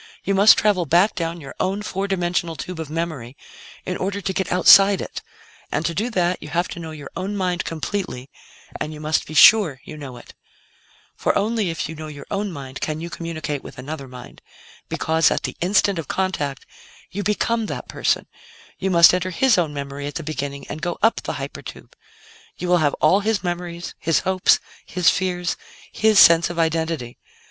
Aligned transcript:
You 0.23 0.33
must 0.33 0.57
travel 0.57 0.87
back 0.87 1.13
down 1.13 1.39
your 1.41 1.53
own 1.59 1.83
four 1.83 2.07
dimensional 2.07 2.55
tube 2.55 2.79
of 2.79 2.89
memory 2.89 3.37
in 3.85 3.97
order 3.97 4.19
to 4.19 4.33
get 4.33 4.51
outside 4.51 4.99
it, 4.99 5.21
and 5.71 5.85
to 5.85 5.93
do 5.93 6.09
that, 6.09 6.41
you 6.41 6.49
have 6.49 6.67
to 6.69 6.79
know 6.79 6.89
your 6.89 7.11
own 7.15 7.37
mind 7.37 7.65
completely, 7.65 8.27
and 8.79 8.91
you 8.95 8.99
must 8.99 9.27
be 9.27 9.35
sure 9.35 9.79
you 9.83 9.95
know 9.95 10.17
it. 10.17 10.33
"For 11.15 11.37
only 11.37 11.69
if 11.69 11.87
you 11.87 11.93
know 11.93 12.07
your 12.07 12.25
own 12.31 12.51
mind 12.51 12.81
can 12.81 12.99
you 12.99 13.11
communicate 13.11 13.63
with 13.63 13.77
another 13.77 14.07
mind. 14.07 14.41
Because, 14.89 15.29
at 15.29 15.43
the 15.43 15.55
'instant' 15.61 15.99
of 15.99 16.07
contact, 16.07 16.65
you 17.11 17.21
become 17.21 17.67
that 17.67 17.87
person; 17.87 18.25
you 18.79 18.89
must 18.89 19.13
enter 19.13 19.29
his 19.29 19.55
own 19.55 19.71
memory 19.71 20.07
at 20.07 20.15
the 20.15 20.23
beginning 20.23 20.65
and 20.67 20.81
go 20.81 20.97
up 21.03 21.21
the 21.21 21.33
hyper 21.33 21.61
tube. 21.61 21.95
You 22.57 22.69
will 22.69 22.77
have 22.79 22.95
all 22.95 23.19
his 23.19 23.43
memories, 23.43 23.93
his 23.99 24.21
hopes, 24.21 24.57
his 24.83 25.11
fears, 25.11 25.57
his 25.91 26.17
sense 26.17 26.49
of 26.49 26.57
identity. 26.57 27.19